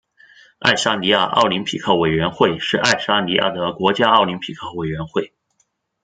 [0.57, 5.31] 爱沙尼亚奥林匹克委员会是爱沙尼亚的国家奥林匹克委员会。